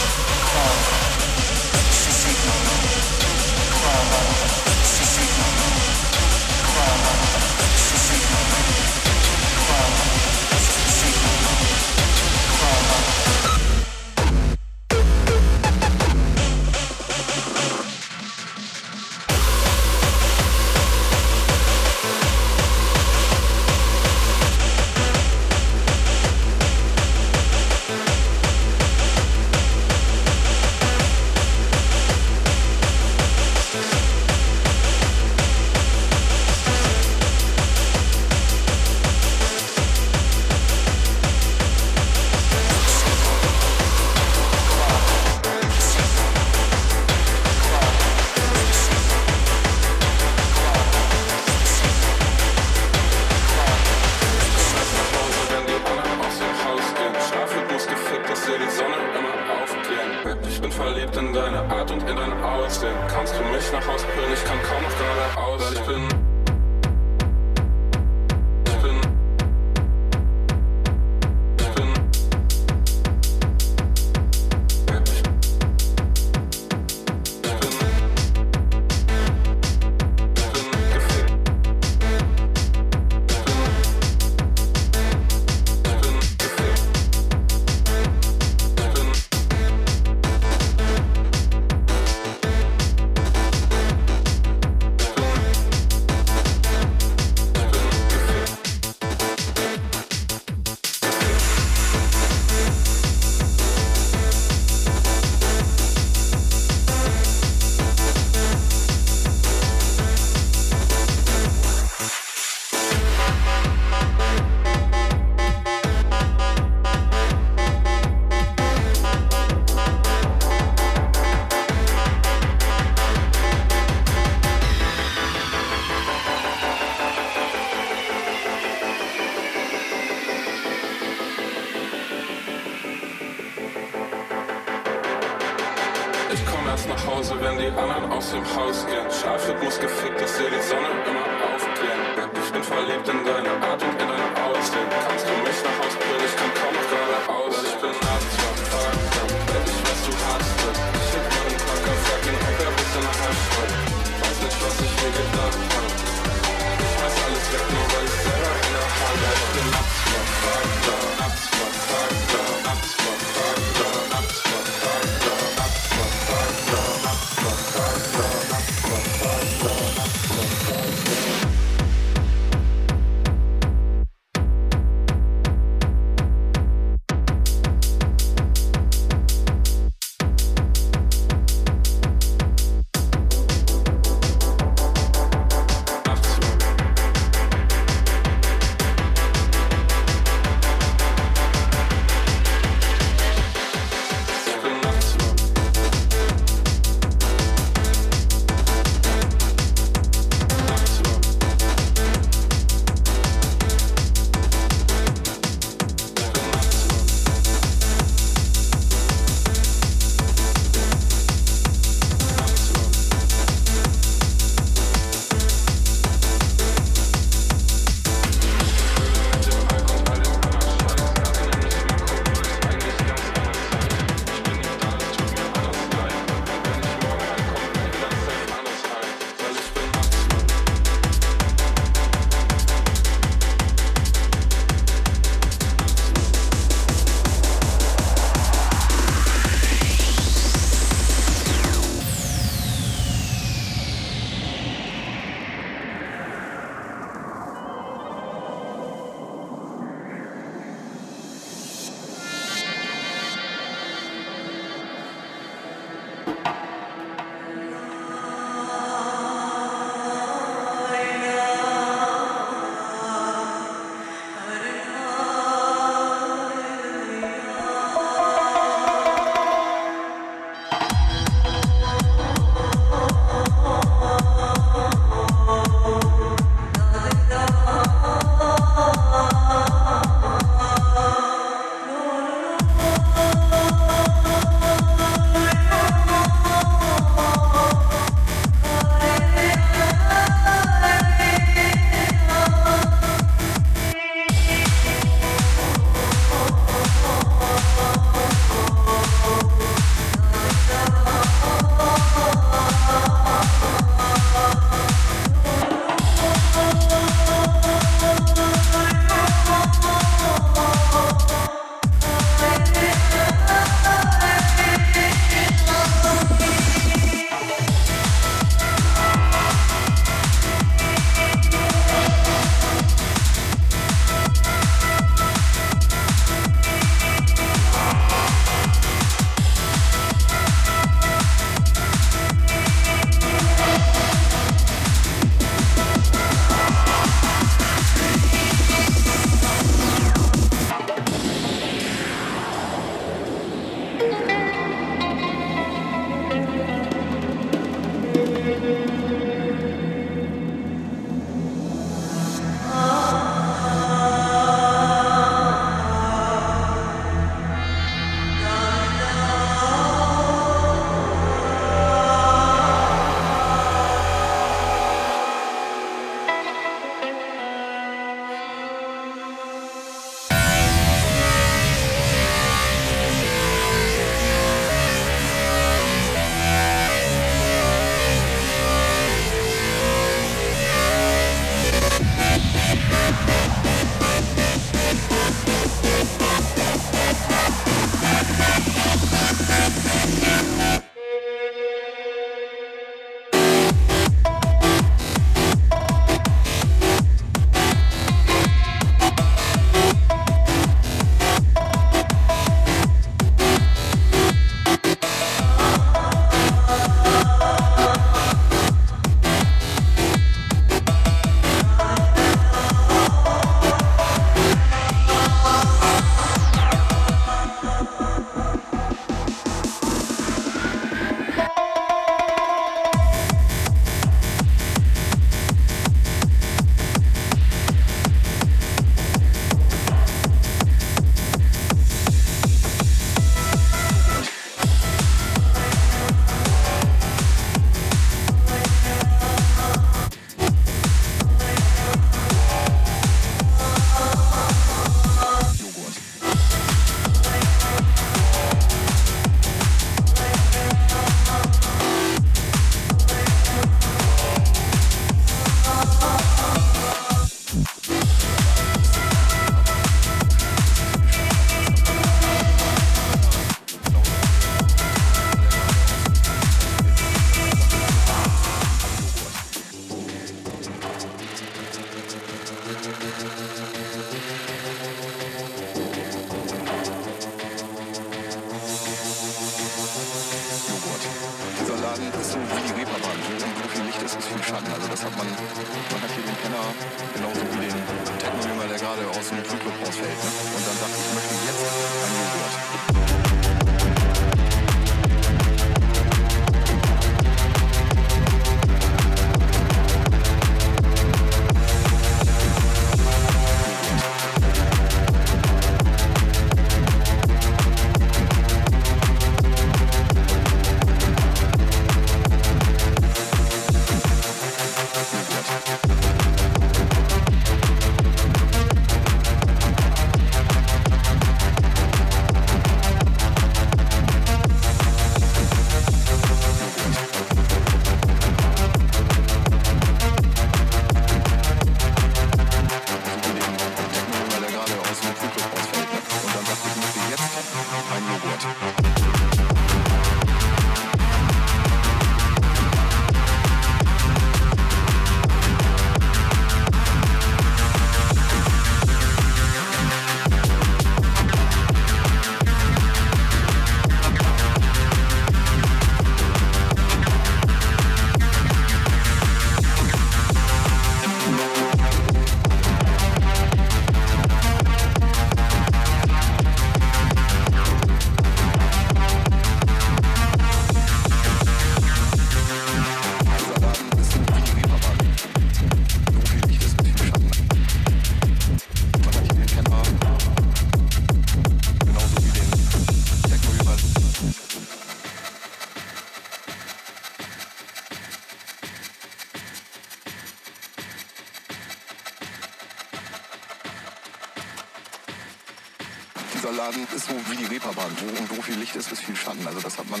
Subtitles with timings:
[598.22, 599.46] und so viel Licht ist, ist viel Schatten.
[599.46, 600.00] Also das hat man,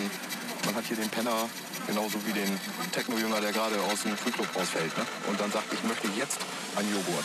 [0.64, 1.48] man hat hier den Penner
[1.86, 2.60] genauso wie den
[2.92, 5.04] Techno-Jünger, der gerade aus dem Frühclub rausfällt ne?
[5.28, 6.38] und dann sagt, ich möchte jetzt
[6.76, 7.24] ein Joghurt.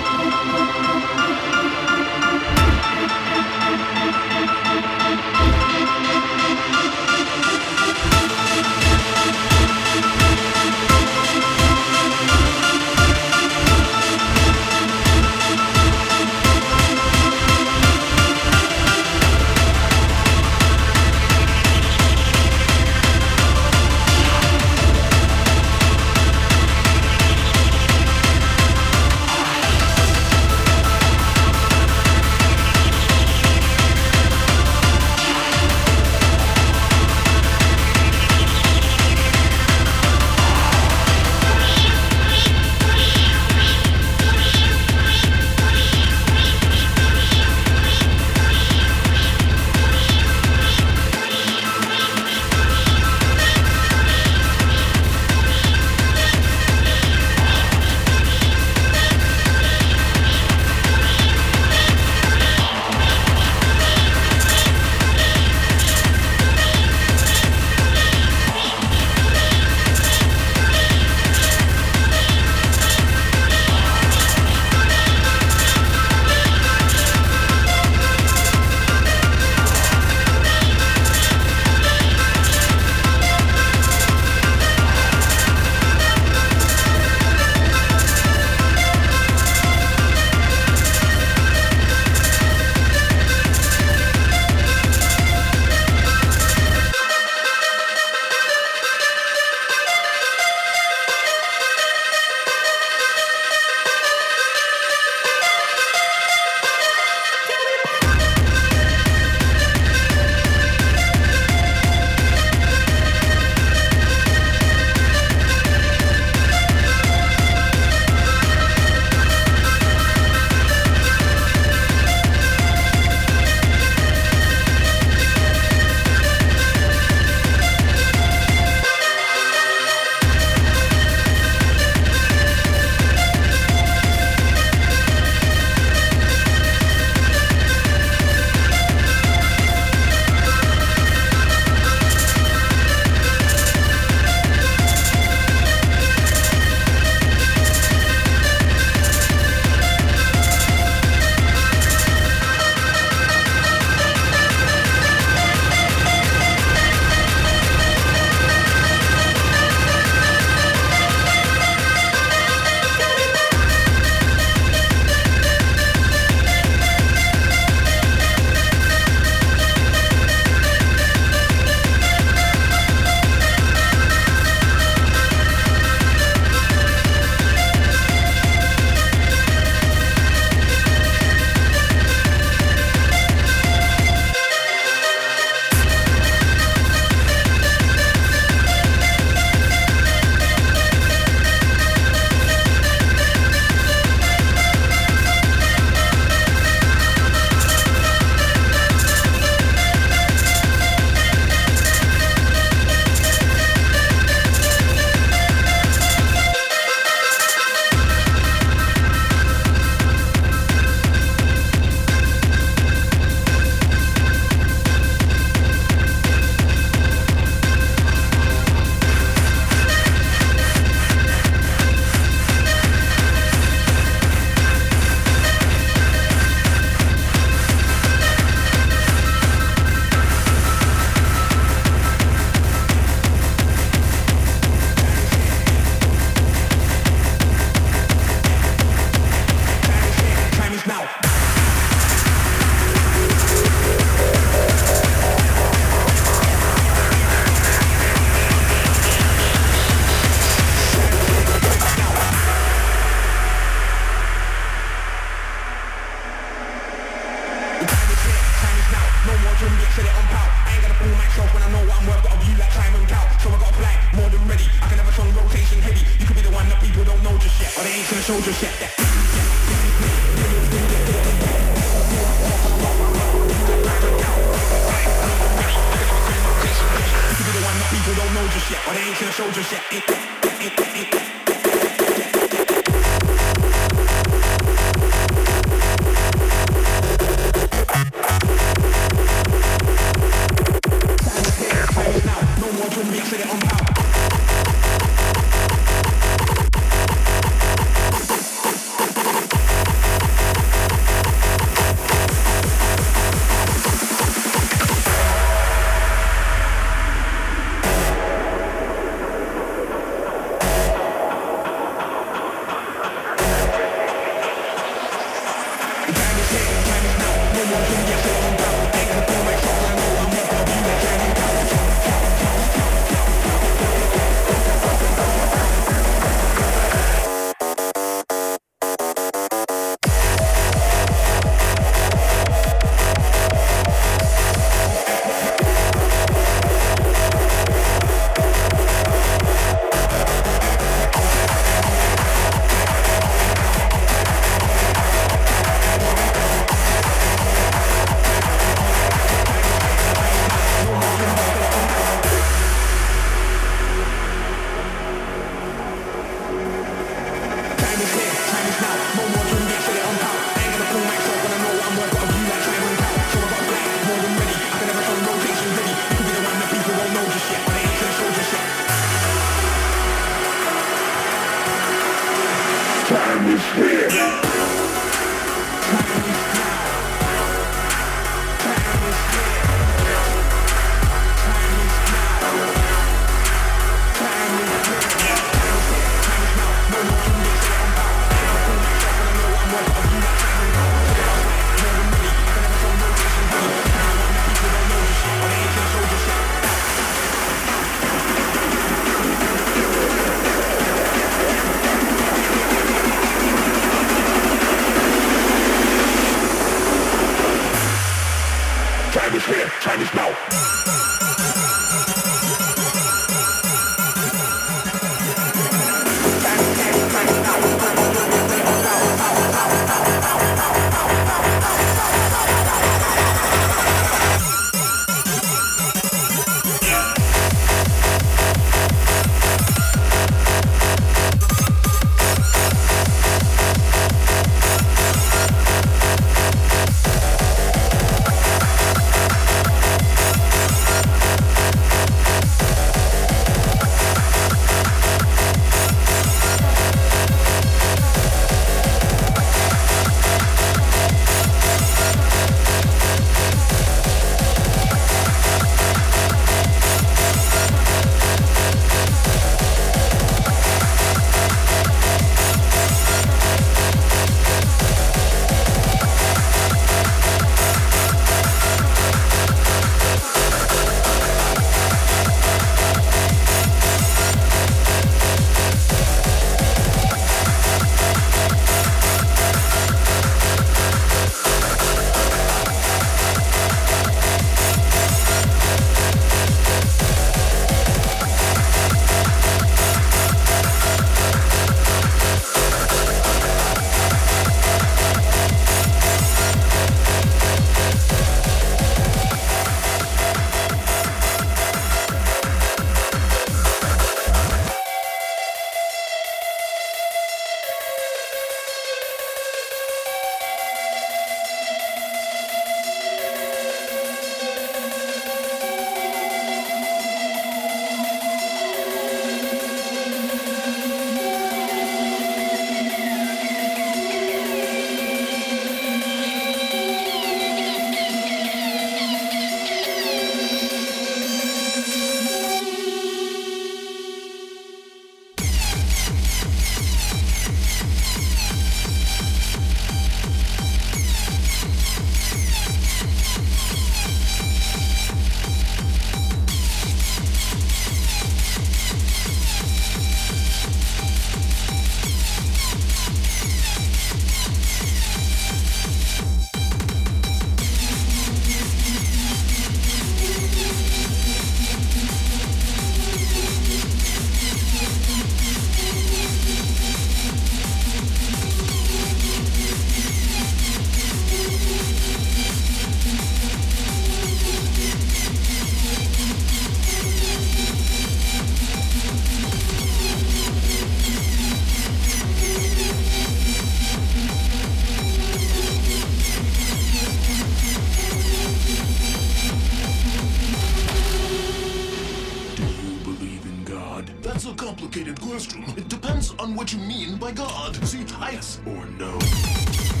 [595.31, 595.63] Costume.
[595.77, 597.75] It depends on what you mean by God.
[597.87, 598.05] See.
[598.19, 600.00] Yes or no.